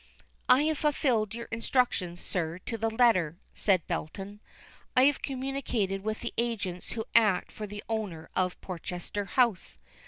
"I 0.49 0.63
have 0.63 0.79
fulfilled 0.79 1.35
your 1.35 1.45
instructions, 1.51 2.19
sir, 2.21 2.57
to 2.65 2.75
the 2.75 2.89
letter," 2.89 3.37
said 3.53 3.85
Belton. 3.85 4.39
"I 4.97 5.03
have 5.05 5.21
communicated 5.21 6.01
with 6.03 6.21
the 6.21 6.33
agents 6.39 6.93
who 6.93 7.05
act 7.13 7.51
for 7.51 7.67
the 7.67 7.83
owner 7.87 8.27
of 8.35 8.59
Portchester 8.61 9.25
House. 9.25 9.77